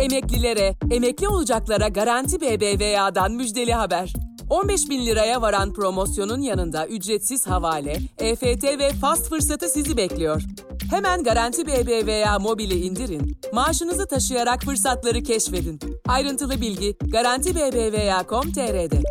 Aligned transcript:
Emeklilere, 0.00 0.74
emekli 0.90 1.28
olacaklara 1.28 1.88
Garanti 1.88 2.40
BBVA'dan 2.40 3.32
müjdeli 3.32 3.72
haber. 3.72 4.12
15 4.50 4.90
bin 4.90 5.06
liraya 5.06 5.42
varan 5.42 5.72
promosyonun 5.72 6.40
yanında 6.40 6.86
ücretsiz 6.86 7.46
havale, 7.46 7.96
EFT 8.18 8.64
ve 8.64 8.90
fast 9.00 9.28
fırsatı 9.28 9.68
sizi 9.68 9.96
bekliyor. 9.96 10.42
Hemen 10.90 11.22
Garanti 11.22 11.66
BBVA 11.66 12.38
mobili 12.38 12.74
indirin, 12.74 13.36
maaşınızı 13.52 14.06
taşıyarak 14.08 14.62
fırsatları 14.62 15.22
keşfedin. 15.22 15.78
Ayrıntılı 16.08 16.60
bilgi 16.60 16.96
Garanti 17.12 17.54
BBVA.com.tr'de. 17.54 19.02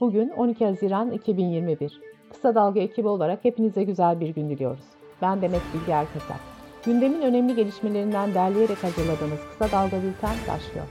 Bugün 0.00 0.28
12 0.28 0.64
Haziran 0.64 1.10
2021. 1.12 2.00
Kısa 2.32 2.54
Dalga 2.54 2.80
ekibi 2.80 3.08
olarak 3.08 3.44
hepinize 3.44 3.82
güzel 3.84 4.20
bir 4.20 4.28
gün 4.28 4.50
diliyoruz. 4.50 4.84
Ben 5.22 5.42
Demet 5.42 5.62
Bilge 5.74 5.92
Erkasap. 5.92 6.51
Gündemin 6.84 7.22
önemli 7.22 7.54
gelişmelerinden 7.54 8.34
derleyerek 8.34 8.84
hazırladığımız 8.84 9.40
Kısa 9.50 9.72
Dalga 9.72 9.96
Bülten 10.02 10.36
başlıyor. 10.48 10.86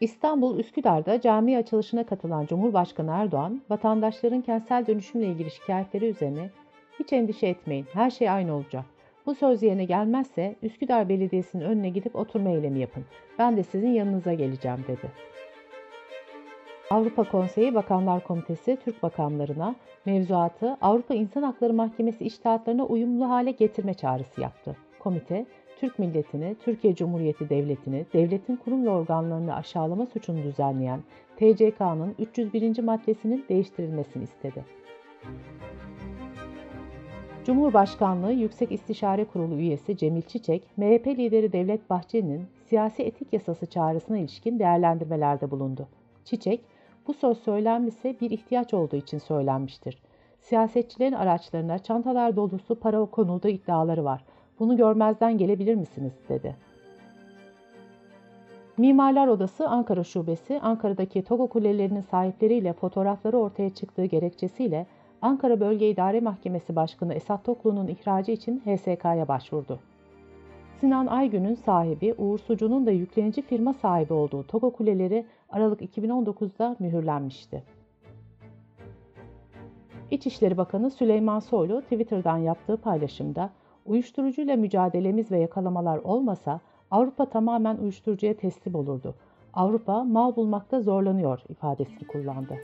İstanbul 0.00 0.58
Üsküdar'da 0.58 1.20
cami 1.20 1.58
açılışına 1.58 2.06
katılan 2.06 2.46
Cumhurbaşkanı 2.46 3.10
Erdoğan, 3.10 3.62
vatandaşların 3.70 4.40
kentsel 4.40 4.86
dönüşümle 4.86 5.26
ilgili 5.26 5.50
şikayetleri 5.50 6.06
üzerine 6.06 6.50
hiç 6.98 7.12
endişe 7.12 7.46
etmeyin, 7.46 7.86
her 7.92 8.10
şey 8.10 8.30
aynı 8.30 8.54
olacak. 8.54 8.84
Bu 9.26 9.34
söz 9.34 9.62
yerine 9.62 9.84
gelmezse 9.84 10.56
Üsküdar 10.62 11.08
Belediyesi'nin 11.08 11.64
önüne 11.64 11.88
gidip 11.88 12.16
oturma 12.16 12.50
eylemi 12.50 12.78
yapın. 12.78 13.04
Ben 13.38 13.56
de 13.56 13.62
sizin 13.62 13.90
yanınıza 13.92 14.34
geleceğim 14.34 14.84
dedi. 14.88 15.10
Avrupa 16.90 17.24
Konseyi 17.24 17.74
Bakanlar 17.74 18.24
Komitesi 18.24 18.78
Türk 18.84 19.02
bakanlarına 19.02 19.74
mevzuatı 20.06 20.76
Avrupa 20.80 21.14
İnsan 21.14 21.42
Hakları 21.42 21.72
Mahkemesi 21.72 22.24
iştahatlarına 22.24 22.84
uyumlu 22.86 23.28
hale 23.28 23.50
getirme 23.50 23.94
çağrısı 23.94 24.40
yaptı. 24.40 24.76
Komite, 24.98 25.46
Türk 25.80 25.98
milletini, 25.98 26.56
Türkiye 26.64 26.94
Cumhuriyeti 26.94 27.48
Devleti'ni, 27.48 28.06
devletin 28.12 28.56
kurum 28.56 28.84
ve 28.84 28.90
organlarını 28.90 29.54
aşağılama 29.54 30.06
suçunu 30.06 30.42
düzenleyen 30.42 31.00
TCK'nın 31.36 32.14
301. 32.18 32.82
maddesinin 32.82 33.44
değiştirilmesini 33.48 34.22
istedi. 34.22 34.64
Cumhurbaşkanlığı 37.44 38.32
Yüksek 38.32 38.72
İstişare 38.72 39.24
Kurulu 39.24 39.54
üyesi 39.54 39.96
Cemil 39.96 40.22
Çiçek, 40.22 40.66
MHP 40.76 41.06
lideri 41.06 41.52
Devlet 41.52 41.90
Bahçeli'nin 41.90 42.46
siyasi 42.68 43.02
etik 43.02 43.32
yasası 43.32 43.66
çağrısına 43.66 44.18
ilişkin 44.18 44.58
değerlendirmelerde 44.58 45.50
bulundu. 45.50 45.88
Çiçek, 46.24 46.60
bu 47.10 47.14
söz 47.14 47.38
söylenmişse 47.38 48.20
bir 48.20 48.30
ihtiyaç 48.30 48.74
olduğu 48.74 48.96
için 48.96 49.18
söylenmiştir. 49.18 49.98
Siyasetçilerin 50.40 51.12
araçlarına 51.12 51.78
çantalar 51.78 52.36
dolusu 52.36 52.74
para 52.74 53.04
konulduğu 53.04 53.48
iddiaları 53.48 54.04
var. 54.04 54.24
Bunu 54.58 54.76
görmezden 54.76 55.38
gelebilir 55.38 55.74
misiniz? 55.74 56.12
dedi. 56.28 56.56
Mimarlar 58.76 59.28
Odası 59.28 59.68
Ankara 59.68 60.04
Şubesi, 60.04 60.60
Ankara'daki 60.60 61.22
Togo 61.22 61.46
kulelerinin 61.46 62.00
sahipleriyle 62.00 62.72
fotoğrafları 62.72 63.38
ortaya 63.38 63.70
çıktığı 63.70 64.04
gerekçesiyle 64.04 64.86
Ankara 65.22 65.60
Bölge 65.60 65.90
İdare 65.90 66.20
Mahkemesi 66.20 66.76
Başkanı 66.76 67.14
Esat 67.14 67.44
Toklu'nun 67.44 67.88
ihracı 67.88 68.32
için 68.32 68.62
HSK'ya 68.64 69.28
başvurdu. 69.28 69.78
Sinan 70.80 71.06
Aygün'ün 71.06 71.54
sahibi, 71.54 72.14
Uğur 72.18 72.38
Sucu'nun 72.38 72.86
da 72.86 72.90
yüklenici 72.90 73.42
firma 73.42 73.72
sahibi 73.72 74.12
olduğu 74.12 74.42
Togo 74.42 74.70
Kuleleri 74.70 75.24
Aralık 75.50 75.80
2019'da 75.82 76.76
mühürlenmişti. 76.78 77.62
İçişleri 80.10 80.56
Bakanı 80.56 80.90
Süleyman 80.90 81.38
Soylu 81.38 81.82
Twitter'dan 81.82 82.38
yaptığı 82.38 82.76
paylaşımda 82.76 83.50
uyuşturucuyla 83.86 84.56
mücadelemiz 84.56 85.30
ve 85.30 85.38
yakalamalar 85.38 85.98
olmasa 85.98 86.60
Avrupa 86.90 87.26
tamamen 87.26 87.76
uyuşturucuya 87.76 88.36
teslim 88.36 88.74
olurdu. 88.74 89.14
Avrupa 89.54 90.04
mal 90.04 90.36
bulmakta 90.36 90.80
zorlanıyor 90.80 91.42
ifadesini 91.48 92.06
kullandı. 92.06 92.56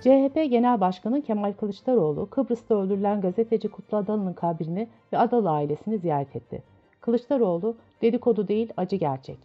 CHP 0.00 0.34
Genel 0.50 0.80
Başkanı 0.80 1.22
Kemal 1.22 1.52
Kılıçdaroğlu, 1.52 2.30
Kıbrıs'ta 2.30 2.74
öldürülen 2.74 3.20
gazeteci 3.20 3.68
Kutlu 3.68 3.96
Adalı'nın 3.96 4.32
kabrini 4.32 4.88
ve 5.12 5.18
Adalı 5.18 5.50
ailesini 5.50 5.98
ziyaret 5.98 6.36
etti. 6.36 6.62
Kılıçdaroğlu, 7.00 7.76
dedikodu 8.02 8.48
değil 8.48 8.72
acı 8.76 8.96
gerçek. 8.96 9.36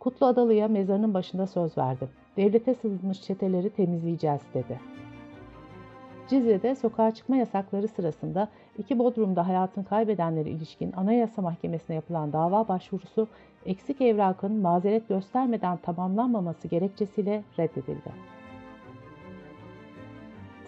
Kutlu 0.00 0.26
Adalı'ya 0.26 0.68
mezarının 0.68 1.14
başında 1.14 1.46
söz 1.46 1.78
verdim. 1.78 2.08
Devlete 2.36 2.74
sızmış 2.74 3.22
çeteleri 3.22 3.70
temizleyeceğiz 3.70 4.40
dedi. 4.54 4.80
Cizre'de 6.28 6.74
sokağa 6.74 7.10
çıkma 7.10 7.36
yasakları 7.36 7.88
sırasında 7.88 8.48
iki 8.78 8.98
Bodrum'da 8.98 9.48
hayatını 9.48 9.84
kaybedenlere 9.84 10.50
ilişkin 10.50 10.92
Anayasa 10.92 11.42
Mahkemesi'ne 11.42 11.96
yapılan 11.96 12.32
dava 12.32 12.68
başvurusu 12.68 13.28
eksik 13.66 14.00
evrakın 14.00 14.52
mazeret 14.52 15.08
göstermeden 15.08 15.76
tamamlanmaması 15.76 16.68
gerekçesiyle 16.68 17.42
reddedildi. 17.58 18.36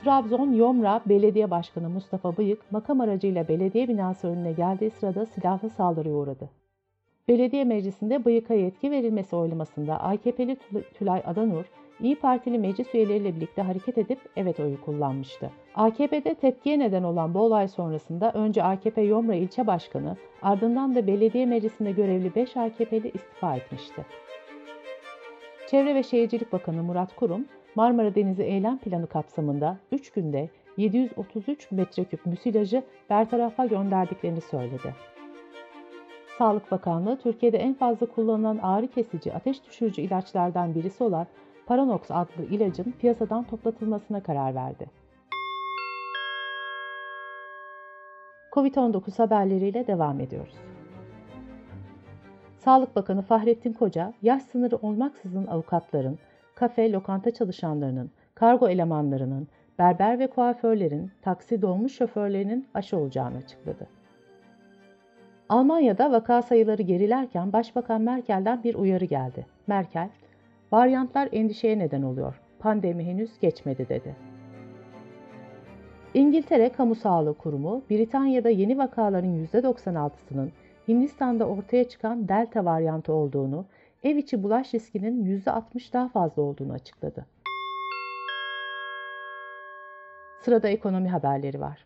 Trabzon 0.04 0.52
Yomra 0.52 1.00
Belediye 1.06 1.50
Başkanı 1.50 1.88
Mustafa 1.88 2.36
Bıyık 2.36 2.72
makam 2.72 3.00
aracıyla 3.00 3.48
belediye 3.48 3.88
binası 3.88 4.28
önüne 4.28 4.52
geldiği 4.52 4.90
sırada 4.90 5.26
silahlı 5.26 5.70
saldırıya 5.70 6.14
uğradı. 6.14 6.50
Belediye 7.28 7.64
meclisinde 7.64 8.24
Bıyık'a 8.24 8.54
yetki 8.54 8.90
verilmesi 8.90 9.36
oylamasında 9.36 10.00
AKP'li 10.00 10.56
Tülay 10.94 11.22
Adanur, 11.26 11.64
İyi 12.00 12.16
Partili 12.16 12.58
meclis 12.58 12.94
üyeleriyle 12.94 13.36
birlikte 13.36 13.62
hareket 13.62 13.98
edip 13.98 14.18
evet 14.36 14.60
oyu 14.60 14.80
kullanmıştı. 14.80 15.50
AKP'de 15.74 16.34
tepkiye 16.34 16.78
neden 16.78 17.02
olan 17.02 17.34
bu 17.34 17.40
olay 17.40 17.68
sonrasında 17.68 18.32
önce 18.32 18.62
AKP 18.62 19.02
Yomra 19.02 19.34
ilçe 19.34 19.66
başkanı, 19.66 20.16
ardından 20.42 20.94
da 20.94 21.06
belediye 21.06 21.46
meclisinde 21.46 21.92
görevli 21.92 22.34
5 22.34 22.56
AKP'li 22.56 23.10
istifa 23.14 23.56
etmişti. 23.56 24.06
Çevre 25.70 25.94
ve 25.94 26.02
Şehircilik 26.02 26.52
Bakanı 26.52 26.82
Murat 26.82 27.16
Kurum, 27.16 27.44
Marmara 27.78 28.14
Denizi 28.14 28.42
eylem 28.42 28.78
planı 28.78 29.06
kapsamında 29.06 29.76
3 29.92 30.10
günde 30.10 30.48
733 30.76 31.70
metreküp 31.70 32.26
müsilajı 32.26 32.82
bertarafa 33.10 33.66
gönderdiklerini 33.66 34.40
söyledi. 34.40 34.94
Sağlık 36.38 36.70
Bakanlığı, 36.70 37.18
Türkiye'de 37.18 37.58
en 37.58 37.74
fazla 37.74 38.06
kullanılan 38.06 38.58
ağrı 38.62 38.86
kesici, 38.86 39.34
ateş 39.34 39.64
düşürücü 39.64 40.02
ilaçlardan 40.02 40.74
birisi 40.74 41.04
olan 41.04 41.26
Paranox 41.66 42.10
adlı 42.10 42.44
ilacın 42.50 42.94
piyasadan 43.00 43.44
toplatılmasına 43.44 44.22
karar 44.22 44.54
verdi. 44.54 44.86
Covid-19 48.52 49.16
haberleriyle 49.18 49.86
devam 49.86 50.20
ediyoruz. 50.20 50.54
Sağlık 52.56 52.96
Bakanı 52.96 53.22
Fahrettin 53.22 53.72
Koca, 53.72 54.12
yaş 54.22 54.42
sınırı 54.42 54.76
olmaksızın 54.76 55.46
avukatların, 55.46 56.18
kafe, 56.58 56.92
lokanta 56.92 57.30
çalışanlarının, 57.30 58.10
kargo 58.34 58.68
elemanlarının, 58.68 59.48
berber 59.78 60.18
ve 60.18 60.26
kuaförlerin, 60.26 61.10
taksi 61.22 61.62
dolmuş 61.62 61.92
şoförlerinin 61.92 62.66
aşı 62.74 62.96
olacağını 62.96 63.36
açıkladı. 63.36 63.86
Almanya'da 65.48 66.12
vaka 66.12 66.42
sayıları 66.42 66.82
gerilerken 66.82 67.52
Başbakan 67.52 68.02
Merkel'den 68.02 68.64
bir 68.64 68.74
uyarı 68.74 69.04
geldi. 69.04 69.46
Merkel, 69.66 70.08
varyantlar 70.72 71.28
endişeye 71.32 71.78
neden 71.78 72.02
oluyor. 72.02 72.40
Pandemi 72.58 73.04
henüz 73.04 73.38
geçmedi 73.40 73.88
dedi. 73.88 74.16
İngiltere 76.14 76.68
Kamu 76.68 76.94
Sağlığı 76.94 77.34
Kurumu, 77.34 77.82
Britanya'da 77.90 78.50
yeni 78.50 78.78
vakaların 78.78 79.46
%96'sının 79.46 80.48
Hindistan'da 80.88 81.48
ortaya 81.48 81.88
çıkan 81.88 82.28
delta 82.28 82.64
varyantı 82.64 83.12
olduğunu 83.12 83.64
ev 84.04 84.16
içi 84.16 84.42
bulaş 84.42 84.74
riskinin 84.74 85.42
%60 85.42 85.92
daha 85.92 86.08
fazla 86.08 86.42
olduğunu 86.42 86.72
açıkladı. 86.72 87.26
Sırada 90.40 90.68
ekonomi 90.68 91.08
haberleri 91.08 91.60
var. 91.60 91.84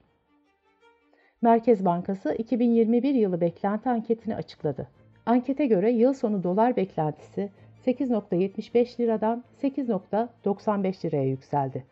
Merkez 1.42 1.84
Bankası 1.84 2.34
2021 2.34 3.14
yılı 3.14 3.40
beklenti 3.40 3.88
anketini 3.90 4.36
açıkladı. 4.36 4.88
Ankete 5.26 5.66
göre 5.66 5.90
yıl 5.90 6.12
sonu 6.14 6.42
dolar 6.42 6.76
beklentisi 6.76 7.50
8.75 7.86 9.00
liradan 9.00 9.44
8.95 9.62 11.06
liraya 11.06 11.28
yükseldi. 11.28 11.84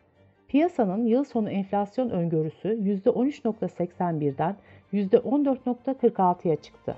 Piyasanın 0.47 1.05
yıl 1.05 1.23
sonu 1.23 1.49
enflasyon 1.49 2.09
öngörüsü 2.09 2.69
%13.81'den 2.69 4.55
%14.46'ya 4.93 6.55
çıktı. 6.55 6.95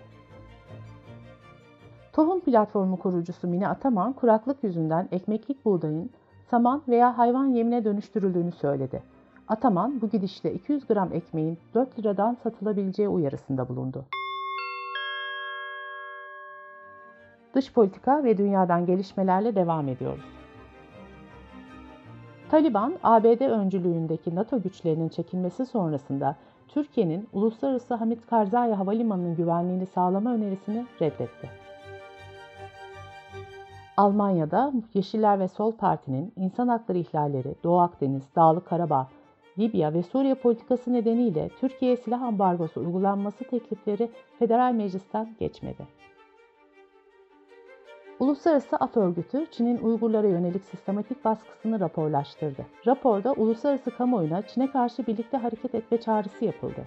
Tohum 2.14 2.40
platformu 2.40 3.00
kurucusu 3.00 3.48
Mine 3.48 3.68
Ataman, 3.68 4.14
kuraklık 4.14 4.64
yüzünden 4.64 5.08
ekmeklik 5.12 5.66
buğdayın 5.66 6.10
saman 6.50 6.82
veya 6.88 7.18
hayvan 7.18 7.46
yemine 7.46 7.86
dönüştürüldüğünü 7.86 8.52
söyledi. 8.52 9.04
Ataman 9.48 10.02
bu 10.02 10.10
gidişle 10.10 10.54
200 10.54 10.88
gram 10.88 11.14
ekmeğin 11.14 11.58
4 11.74 12.00
liradan 12.00 12.38
satılabileceği 12.44 13.08
uyarısında 13.08 13.70
bulundu. 13.70 14.06
Dış 17.56 17.74
politika 17.74 18.24
ve 18.24 18.38
dünyadan 18.38 18.86
gelişmelerle 18.86 19.56
devam 19.56 19.88
ediyoruz. 19.88 20.26
Taliban, 22.50 22.94
ABD 23.04 23.42
öncülüğündeki 23.42 24.36
NATO 24.36 24.62
güçlerinin 24.62 25.10
çekilmesi 25.10 25.66
sonrasında 25.66 26.36
Türkiye'nin 26.68 27.28
Uluslararası 27.34 27.94
Hamit 27.94 28.28
Karzai 28.28 28.74
Havalimanı'nın 28.74 29.36
güvenliğini 29.36 29.86
sağlama 29.86 30.34
önerisini 30.34 30.86
reddetti. 31.02 31.64
Almanya'da 33.98 34.74
Yeşiller 34.94 35.40
ve 35.40 35.48
Sol 35.48 35.72
Parti'nin 35.72 36.34
insan 36.36 36.68
hakları 36.68 36.98
ihlalleri, 36.98 37.56
Doğu 37.64 37.80
Akdeniz, 37.80 38.24
Dağlık 38.36 38.68
Karabağ, 38.68 39.08
Libya 39.60 39.94
ve 39.94 40.04
Suriye 40.04 40.36
politikası 40.36 40.94
nedeniyle 40.94 41.50
Türkiye'ye 41.60 41.98
silah 41.98 42.22
ambargosu 42.22 42.82
uygulanması 42.82 43.44
teklifleri 43.44 44.12
Federal 44.40 44.74
Meclis'ten 44.74 45.36
geçmedi. 45.40 45.88
Uluslararası 48.20 48.78
Af 48.78 48.98
Örgütü, 48.98 49.46
Çin'in 49.52 49.78
Uygurlara 49.78 50.28
yönelik 50.28 50.64
sistematik 50.64 51.26
baskısını 51.26 51.80
raporlaştırdı. 51.80 52.66
Raporda 52.88 53.34
uluslararası 53.34 53.92
kamuoyuna 53.92 54.42
Çin'e 54.42 54.72
karşı 54.72 55.08
birlikte 55.08 55.38
hareket 55.38 55.76
etme 55.76 56.02
çağrısı 56.02 56.46
yapıldı. 56.46 56.86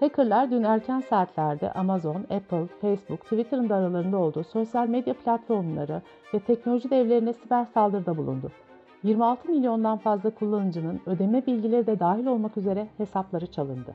Hackerlar 0.00 0.50
dün 0.50 0.62
erken 0.62 1.00
saatlerde 1.00 1.72
Amazon, 1.72 2.16
Apple, 2.16 2.66
Facebook, 2.80 3.20
Twitter'ın 3.20 3.68
da 3.68 3.74
aralarında 3.74 4.18
olduğu 4.18 4.44
sosyal 4.44 4.88
medya 4.88 5.14
platformları 5.14 6.02
ve 6.34 6.38
teknoloji 6.40 6.90
devlerine 6.90 7.32
siber 7.32 7.64
saldırıda 7.64 8.16
bulundu. 8.16 8.50
26 9.02 9.48
milyondan 9.48 9.98
fazla 9.98 10.30
kullanıcının 10.30 11.00
ödeme 11.06 11.46
bilgileri 11.46 11.86
de 11.86 12.00
dahil 12.00 12.26
olmak 12.26 12.56
üzere 12.56 12.88
hesapları 12.96 13.46
çalındı. 13.46 13.94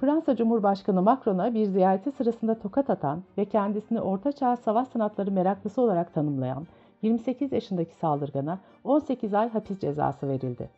Fransa 0.00 0.36
Cumhurbaşkanı 0.36 1.02
Macron'a 1.02 1.54
bir 1.54 1.64
ziyareti 1.64 2.12
sırasında 2.12 2.58
tokat 2.58 2.90
atan 2.90 3.22
ve 3.38 3.44
kendisini 3.44 4.00
ortaçağ 4.00 4.56
savaş 4.56 4.88
sanatları 4.88 5.30
meraklısı 5.30 5.82
olarak 5.82 6.14
tanımlayan 6.14 6.66
28 7.02 7.52
yaşındaki 7.52 7.94
saldırgana 7.94 8.58
18 8.84 9.34
ay 9.34 9.48
hapis 9.48 9.80
cezası 9.80 10.28
verildi. 10.28 10.70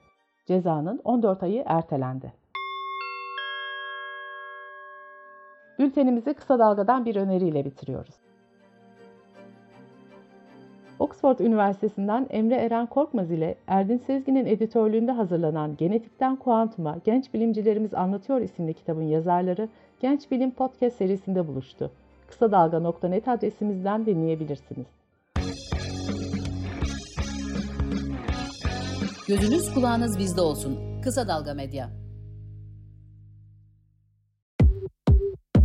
Cezanın 0.46 1.00
14 1.04 1.42
ayı 1.42 1.62
ertelendi. 1.66 2.45
Bültenimizi 5.86 6.34
kısa 6.34 6.58
dalgadan 6.58 7.04
bir 7.04 7.16
öneriyle 7.16 7.64
bitiriyoruz. 7.64 8.14
Oxford 10.98 11.38
Üniversitesi'nden 11.38 12.26
Emre 12.30 12.54
Eren 12.54 12.86
Korkmaz 12.86 13.30
ile 13.30 13.54
Erdin 13.66 13.98
Sezgin'in 14.06 14.46
editörlüğünde 14.46 15.12
hazırlanan 15.12 15.76
Genetikten 15.76 16.36
Kuantuma 16.36 16.96
Genç 17.04 17.34
Bilimcilerimiz 17.34 17.94
Anlatıyor 17.94 18.40
isimli 18.40 18.74
kitabın 18.74 19.02
yazarları 19.02 19.68
Genç 20.00 20.30
Bilim 20.30 20.50
Podcast 20.50 20.96
serisinde 20.96 21.48
buluştu. 21.48 21.90
Kısa 22.28 22.52
Dalga.net 22.52 23.28
adresimizden 23.28 24.06
dinleyebilirsiniz. 24.06 24.86
Gözünüz 29.28 29.74
kulağınız 29.74 30.18
bizde 30.18 30.40
olsun. 30.40 30.78
Kısa 31.02 31.28
Dalga 31.28 31.54
Medya. 31.54 32.05